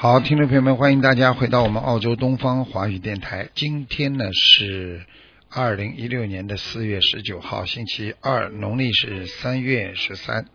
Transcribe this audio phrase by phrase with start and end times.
[0.00, 3.48] 好，听众朋友们，欢迎大家回到我们澳洲东方华语电台。
[3.56, 5.04] 今天呢是
[5.50, 10.46] 二零一六年的四月十九号，星期二，农历是三月十三。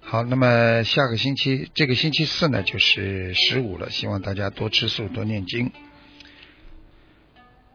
[0.00, 5.70] 好，那么下个星期，这个星期四呢就是十五了，希望大家多吃素，多念经。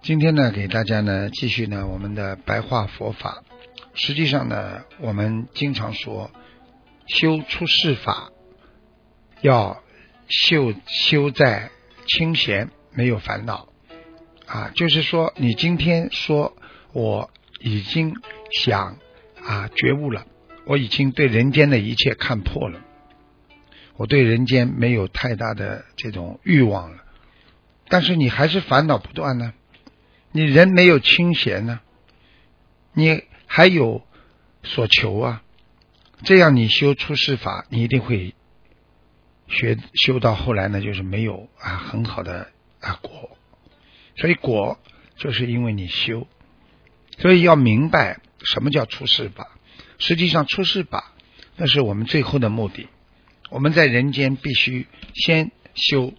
[0.02, 3.44] 今天呢，给大家呢继续呢我们的白话佛法。
[3.94, 6.32] 实际上呢，我们经常说
[7.06, 8.32] 修出世法
[9.42, 9.84] 要
[10.28, 11.72] 修修在
[12.08, 13.70] 清闲，没有烦恼
[14.46, 14.72] 啊。
[14.76, 16.56] 就是说，你今天说
[16.94, 18.16] 我已经
[18.64, 18.98] 想
[19.44, 20.26] 啊觉悟了，
[20.66, 22.82] 我已经对人间的一切看破了，
[23.98, 27.04] 我对人间没有太大的这种欲望了，
[27.88, 29.54] 但是你还是烦恼不断呢。
[30.32, 31.80] 你人没有清闲呢，
[32.94, 34.06] 你还有
[34.64, 35.44] 所求啊，
[36.24, 38.36] 这样你修出世法，你一定会
[39.48, 42.52] 学修到后来呢，就是没有啊很好的
[42.82, 43.38] 啊果，
[44.18, 44.80] 所以果
[45.18, 46.28] 就是因为你修，
[47.20, 49.52] 所以要明白什么叫出世法。
[49.98, 51.14] 实际上出世法
[51.56, 52.90] 那是我们最后的目的，
[53.50, 56.14] 我们在人间必须先修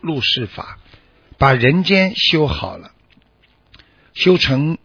[0.00, 0.78] 入世法，
[1.38, 2.92] 把人间修好了。
[4.14, 4.78] 修成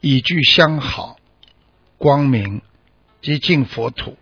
[0.00, 1.18] 以具相好、
[1.96, 2.60] 光明
[3.22, 4.18] 及净佛土，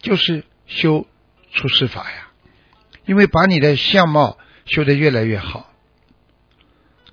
[0.00, 1.06] 就是修
[1.56, 2.28] 出世法呀。
[3.06, 5.72] 因为把你的相貌修得越来越好，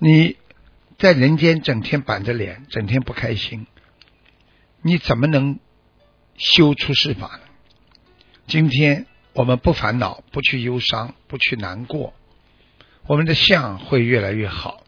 [0.00, 0.36] 你
[0.98, 3.66] 在人间整天板着脸，整天不开心，
[4.82, 5.60] 你怎么能
[6.36, 7.40] 修出世法呢？
[8.48, 12.12] 今天我们不烦恼，不去忧伤，不去难过，
[13.06, 14.82] 我们的相会越来越好。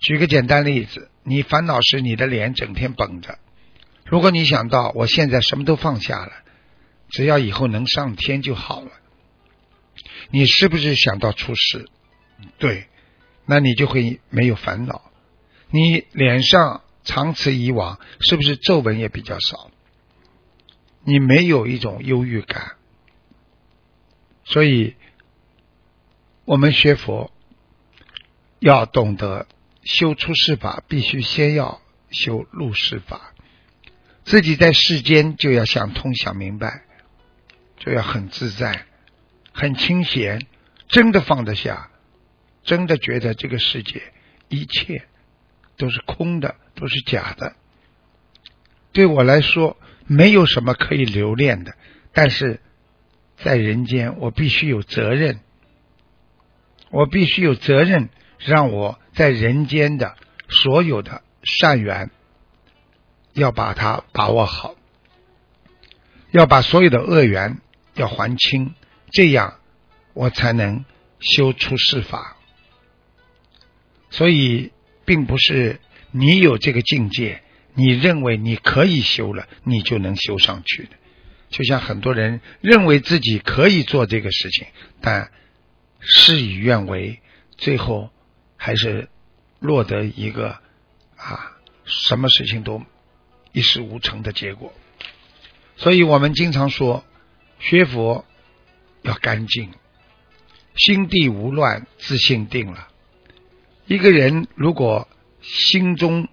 [0.00, 3.38] 举个简单例子，你烦恼时你的脸整天绷着。
[4.04, 6.32] 如果你想到我现在什么都放下了，
[7.08, 8.90] 只要以后能上天就好了，
[10.30, 11.88] 你是不是想到出世？
[12.58, 12.86] 对，
[13.44, 15.10] 那你就会没有烦恼。
[15.70, 19.70] 你脸上长此以往，是不是皱纹也比较少？
[21.04, 22.76] 你没有一种忧郁感。
[24.44, 24.96] 所以，
[26.44, 27.32] 我们学佛
[28.58, 29.46] 要懂得。
[29.88, 31.80] 修出世法，必须先要
[32.10, 33.32] 修入世法。
[34.24, 36.82] 自己在世间就要想通、想明白，
[37.76, 38.86] 就要很自在、
[39.52, 40.46] 很清闲，
[40.88, 41.90] 真的放得下，
[42.62, 44.02] 真的觉得这个世界
[44.48, 45.06] 一切
[45.76, 47.54] 都是空的，都是假的。
[48.92, 49.76] 对我来说，
[50.06, 51.74] 没有什么可以留恋的。
[52.12, 52.60] 但是
[53.36, 55.40] 在人间，我必须有责任，
[56.90, 58.08] 我必须有责任。
[58.38, 60.14] 让我在人间的
[60.50, 62.10] 所有的善缘，
[63.32, 64.74] 要把它把握好，
[66.32, 67.62] 要把所有的恶缘
[67.96, 68.74] 要还清，
[69.10, 69.58] 这样
[70.14, 70.84] 我才能
[71.18, 72.36] 修出世法。
[74.10, 74.72] 所以，
[75.04, 75.80] 并不是
[76.12, 77.42] 你有这个境界，
[77.74, 80.90] 你认为你可以修了，你就能修上去的。
[81.48, 84.66] 就像很多人认为自己可以做这个事情，
[85.00, 85.32] 但
[86.00, 87.20] 事与愿违，
[87.56, 88.10] 最后。
[88.58, 89.10] 还是
[89.60, 90.58] 落得一个
[91.14, 92.82] 啊，什么事情都
[93.52, 94.72] 一事无成的结果。
[95.76, 97.04] 所以我们经常说，
[97.58, 98.24] 学佛
[99.02, 99.72] 要干净，
[100.74, 102.88] 心地无乱，自信定了。
[103.86, 105.08] 一个人如果
[105.42, 106.28] 心中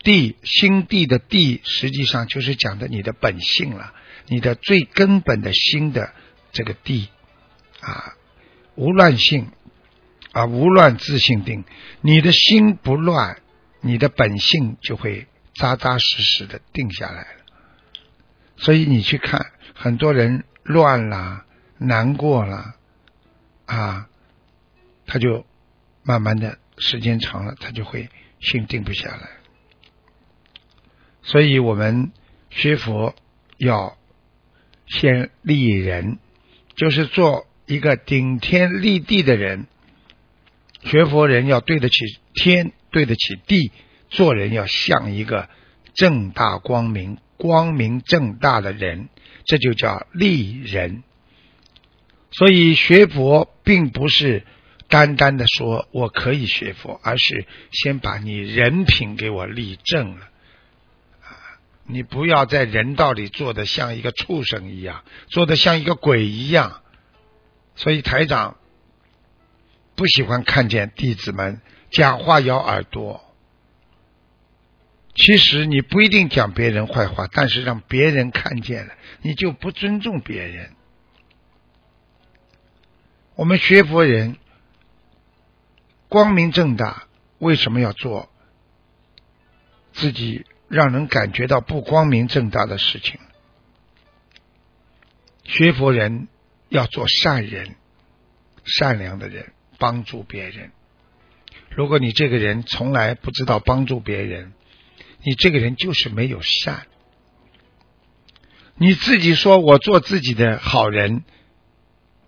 [0.00, 3.94] 地心地的地，实际上就是讲的你的本性了，
[4.26, 6.12] 你的最根本的心的
[6.52, 7.08] 这个地
[7.80, 8.14] 啊，
[8.74, 9.50] 无乱性。
[10.32, 11.62] 啊，无乱自性定，
[12.00, 13.40] 你的心不乱，
[13.80, 17.44] 你的本性就会扎扎实实的定下来了。
[18.56, 21.44] 所以你去看，很多人乱了、
[21.78, 22.76] 难过了，
[23.66, 24.08] 啊，
[25.06, 25.44] 他就
[26.02, 28.08] 慢慢的时间长了，他就会
[28.40, 29.28] 心定不下来。
[31.22, 32.12] 所以我们
[32.50, 33.14] 学佛
[33.58, 33.96] 要
[34.86, 36.18] 先立人，
[36.76, 39.66] 就是做一个顶天立地的人。
[40.82, 42.04] 学佛人要对得起
[42.34, 43.72] 天，对得起地，
[44.10, 45.48] 做人要像一个
[45.94, 49.08] 正大光明、光明正大的人。
[49.44, 51.02] 这就叫利人。
[52.30, 54.44] 所以学佛并不是
[54.88, 60.28] 单单的说我可以学佛，而是先把你人品给我立正了。
[61.22, 61.30] 啊，
[61.86, 66.82] 你不要在人道里做的像一个畜生一样，做的像一个鬼一样。
[67.76, 68.56] 所以台长
[69.96, 73.23] 不喜欢看见弟子们讲话咬耳朵。
[75.14, 80.72] 其实你不一定讲别人坏话，但是让别人看见了，你就不尊重别人。
[83.36, 84.36] 我们学佛人
[86.08, 87.04] 光明正大，
[87.38, 88.28] 为什么要做
[89.92, 93.18] 自己让人感觉到不光明正大的事情？
[95.44, 96.26] 学佛人
[96.68, 97.76] 要做善人，
[98.64, 100.72] 善良的人，帮助别人。
[101.70, 104.52] 如果你这个人从来不知道帮助别人，
[105.24, 106.86] 你这个人就是没有善，
[108.76, 111.24] 你自己说我做自己的好人，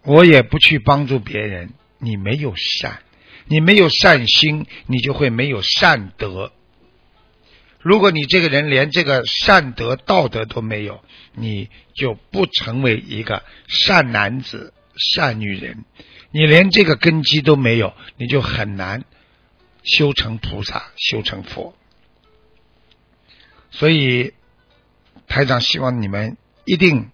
[0.02, 3.00] 我也不去帮助别人，你没有善，
[3.44, 6.52] 你没有善心，你就会没有善德。
[7.80, 11.04] 如果你这个人连这个善德道德都没有，
[11.34, 15.84] 你就不成为一个善男子、善女人。
[16.30, 19.04] 你连这个根基都没有，你就很难
[19.84, 21.76] 修成菩萨、修成佛。
[23.70, 24.34] 所以，
[25.26, 27.10] 台长希望你们一定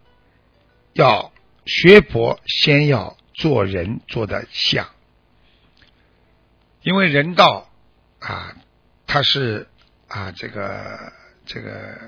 [0.93, 1.32] 要
[1.66, 4.88] 学佛，先要做人做的像，
[6.82, 7.70] 因为人道
[8.20, 8.54] 啊，
[9.06, 9.66] 它是
[10.08, 11.12] 啊，这个
[11.46, 11.99] 这个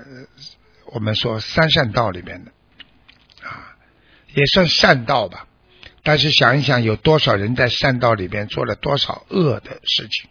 [0.85, 2.51] 我们说三善道里面的
[3.45, 3.75] 啊，
[4.33, 5.47] 也算善道吧。
[6.03, 10.29] 但是想一想，有多少人在善道里边做了多少恶的事情，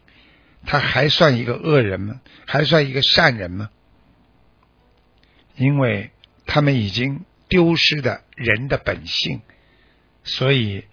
[0.64, 2.20] 他还算一个恶人吗？
[2.46, 3.70] 还算一个善人吗？
[5.56, 6.10] 因为
[6.46, 9.42] 他们已经丢失的人的本性，
[10.24, 10.84] 所以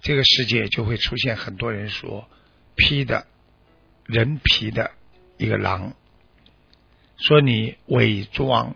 [0.00, 2.28] 这个世界就会出现很多人说
[2.74, 3.26] 披的
[4.04, 4.90] 人皮的
[5.36, 5.94] 一个狼，
[7.16, 8.74] 说你伪装，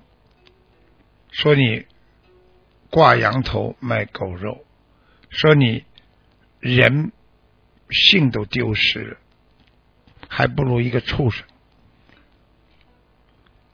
[1.31, 1.87] 说你
[2.91, 4.65] 挂羊头卖狗肉，
[5.29, 5.85] 说你
[6.61, 7.13] 人
[7.91, 9.17] 性都丢失了，
[10.29, 11.45] 还不如一个畜生。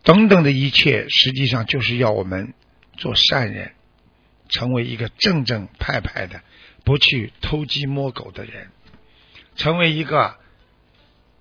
[0.03, 2.55] 等等的一切，实际上就是要我们
[2.97, 3.73] 做善人，
[4.49, 6.43] 成为一个正正派派的、
[6.85, 8.71] 不去偷鸡摸狗的人，
[9.55, 10.37] 成为一个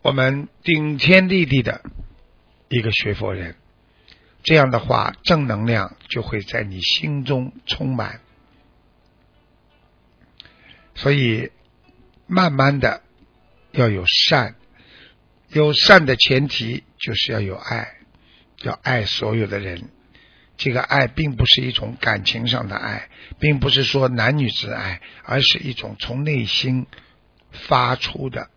[0.02, 1.82] 我们顶天立地的
[2.70, 3.56] 一个学佛人。
[4.44, 8.22] 这样的话，正能量就会在你心中充满。
[10.96, 11.52] 所以，
[12.28, 13.02] 慢慢的
[13.72, 14.56] 要有善，
[15.50, 18.01] 有善的前提就是要有爱。
[18.64, 19.90] 要爱所有的人，
[20.58, 23.10] 这个爱并不是一种感情上的爱，
[23.40, 26.86] 并不是说男女之爱，而是一种从内心
[27.52, 28.50] 发出的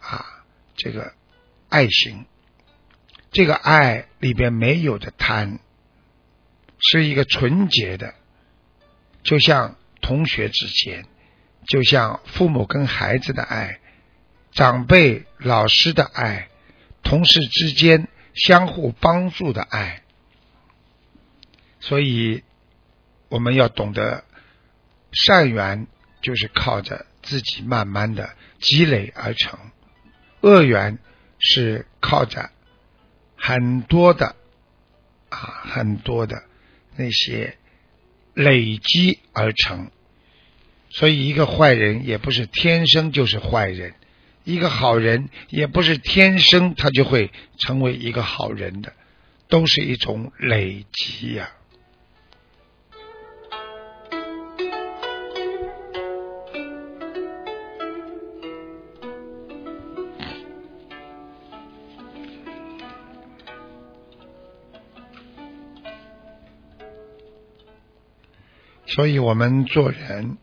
[0.00, 0.26] 啊，
[0.76, 1.12] 这个
[1.68, 2.26] 爱心。
[3.30, 5.60] 这个爱里边没有的贪，
[6.78, 8.14] 是一个纯洁的，
[9.22, 11.06] 就像同学之间，
[11.68, 13.78] 就像父母跟孩子的爱，
[14.50, 16.48] 长辈老师的爱，
[17.04, 18.08] 同事之间。
[18.34, 20.02] 相互帮助的爱，
[21.80, 22.44] 所以
[23.28, 24.24] 我们要懂得
[25.12, 25.86] 善缘
[26.22, 29.58] 就是靠着自己慢慢的积累而成，
[30.40, 30.98] 恶缘
[31.38, 32.50] 是靠着
[33.36, 34.36] 很多的
[35.28, 36.44] 啊很多的
[36.96, 37.56] 那些
[38.34, 39.90] 累积而成。
[40.90, 43.94] 所以一个坏人也不是天生就是坏人。
[44.44, 48.92] 一个好人也不是天生他就会成为一个好人的，
[49.48, 51.50] 都是一种累积呀。
[68.86, 70.36] 所以我们做人，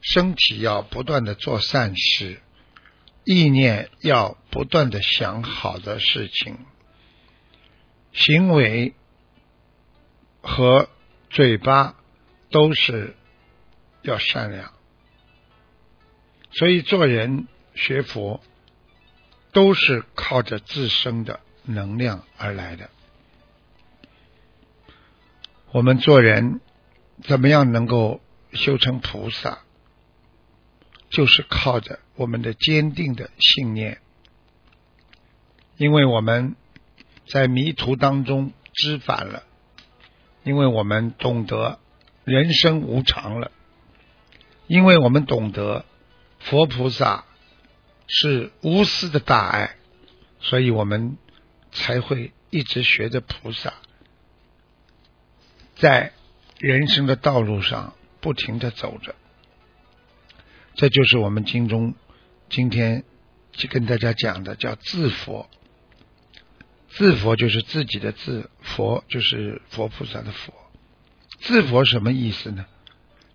[0.00, 2.40] 身体要不断的做善事。
[3.26, 6.58] 意念要不断的想好的事情，
[8.12, 8.94] 行为
[10.40, 10.88] 和
[11.28, 11.96] 嘴巴
[12.50, 13.16] 都是
[14.02, 14.72] 要善良，
[16.52, 18.40] 所以做人学佛
[19.50, 22.90] 都是靠着自身的能量而来的。
[25.72, 26.60] 我们做人
[27.24, 28.20] 怎么样能够
[28.52, 29.58] 修成菩萨？
[31.10, 34.00] 就是靠着我们的坚定的信念，
[35.76, 36.56] 因为我们
[37.28, 39.42] 在迷途当中知返了，
[40.44, 41.78] 因为我们懂得
[42.24, 43.50] 人生无常了，
[44.66, 45.84] 因为我们懂得
[46.40, 47.24] 佛菩萨
[48.06, 49.76] 是无私的大爱，
[50.40, 51.18] 所以我们
[51.72, 53.74] 才会一直学着菩萨，
[55.76, 56.12] 在
[56.58, 59.14] 人生的道路上不停的走着。
[60.74, 61.94] 这就是我们经中
[62.48, 63.04] 今天
[63.52, 65.48] 去跟大家讲的，叫自佛。
[66.88, 70.54] 自佛就是自己的自，佛就是佛菩萨的佛。
[71.40, 72.64] 自佛什么意思呢？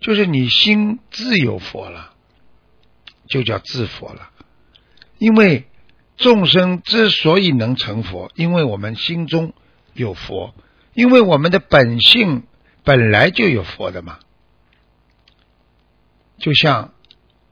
[0.00, 2.14] 就是你心自有佛了，
[3.28, 4.30] 就叫自佛了。
[5.18, 5.68] 因为
[6.16, 9.54] 众生之所以能成佛，因为我们心中
[9.92, 10.54] 有佛，
[10.94, 12.42] 因为我们的本性
[12.82, 14.18] 本来就有佛的嘛。
[16.38, 16.91] 就像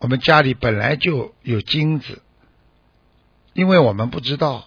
[0.00, 2.22] 我们家里本来就有金子，
[3.52, 4.66] 因为我们不知道。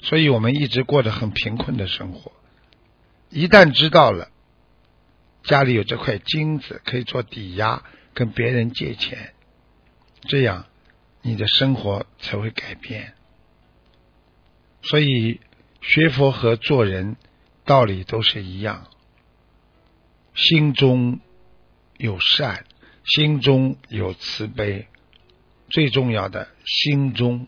[0.00, 2.32] 所以我们一直过着很贫困的生活。
[3.30, 4.30] 一旦知道了
[5.42, 7.82] 家里有这块金子可以做抵押，
[8.14, 9.34] 跟别人借钱，
[10.22, 10.66] 这样
[11.20, 13.14] 你的生活才会改变。
[14.82, 15.40] 所以
[15.82, 17.16] 学佛和做人
[17.64, 18.86] 道理都是一样，
[20.32, 21.18] 心中
[21.96, 22.64] 有善，
[23.08, 24.86] 心中有慈悲，
[25.70, 27.46] 最重要的心中。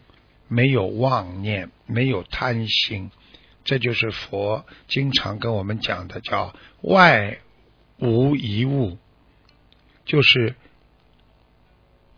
[0.53, 3.13] 没有妄念，没有贪心，
[3.63, 7.39] 这就是佛经常跟我们讲的，叫外
[7.99, 8.99] 无一物，
[10.05, 10.57] 就是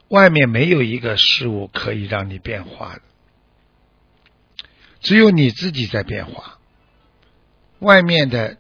[0.09, 3.03] 外面没有一个事物可以让你变化的，
[5.01, 6.59] 只有你自己在变化。
[7.81, 8.57] 外面的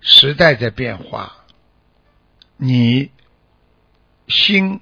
[0.00, 1.44] 时代在变化，
[2.56, 3.10] 你
[4.28, 4.80] 心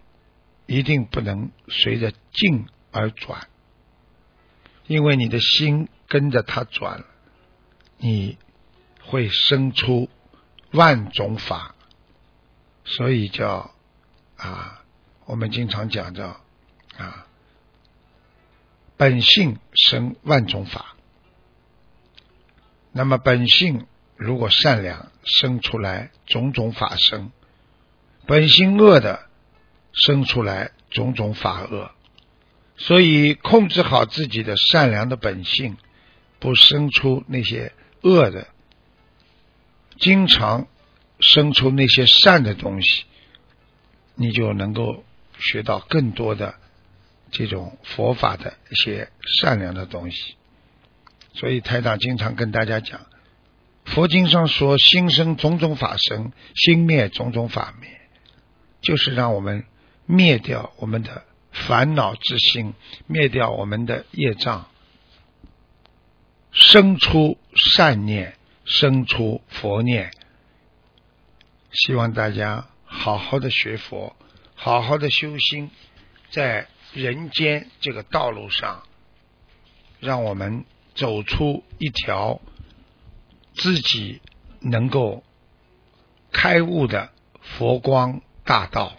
[0.66, 3.48] 一定不能随着境而转。
[4.86, 7.04] 因为你的心跟着它转，
[7.98, 8.36] 你
[9.00, 10.10] 会生出
[10.72, 11.74] 万种法，
[12.84, 13.70] 所以叫
[14.36, 14.84] 啊，
[15.24, 16.40] 我们经常讲叫
[16.98, 17.26] 啊，
[18.96, 20.96] 本性生万种法。
[22.90, 27.30] 那么本性如果善良，生出来种种法生；
[28.26, 29.28] 本性恶的，
[29.92, 31.90] 生出来种种法恶。
[32.76, 35.76] 所以，控制好自己的善良的本性，
[36.40, 38.48] 不生出那些恶的，
[39.98, 40.66] 经常
[41.20, 43.04] 生出那些善的东西，
[44.16, 45.04] 你就能够
[45.38, 46.56] 学到更多的
[47.30, 50.36] 这种佛法的一些善良的东西。
[51.34, 53.06] 所以，台长经常跟大家讲，
[53.84, 57.88] 佛经上说：“心生种种法生，心灭种种法灭”，
[58.82, 59.64] 就是让我们
[60.06, 61.24] 灭掉我们的。
[61.54, 62.72] 烦恼之心
[63.06, 64.68] 灭掉我们的业障，
[66.50, 70.12] 生出善念，生出佛念。
[71.70, 74.16] 希望大家好好的学佛，
[74.54, 75.70] 好好的修心，
[76.30, 78.84] 在人间这个道路上，
[80.00, 82.40] 让我们走出一条
[83.52, 84.22] 自己
[84.60, 85.22] 能够
[86.32, 87.10] 开悟的
[87.42, 88.96] 佛光大道。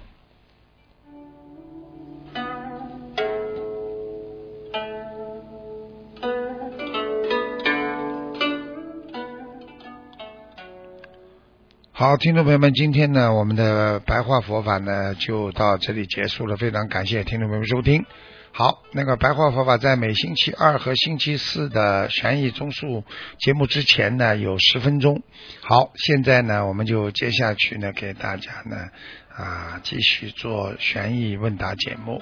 [12.03, 16.57] 好，听众朋友们，今天呢，我们的白话佛法呢就到这里结束了。
[16.57, 18.05] 非常感谢听众朋友们收听。
[18.51, 23.05] 好，那个白话佛法在每星期二和星期四的悬疑综述
[23.39, 25.24] 节目之前呢有十分钟。
[25.62, 28.75] 好，现在呢我们就接下去呢给大家呢
[29.33, 32.22] 啊继续做悬疑问答节目。